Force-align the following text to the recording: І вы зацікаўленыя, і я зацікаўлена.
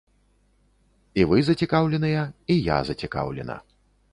І 1.21 1.27
вы 1.31 1.37
зацікаўленыя, 1.49 2.21
і 2.55 2.57
я 2.71 2.77
зацікаўлена. 2.91 3.63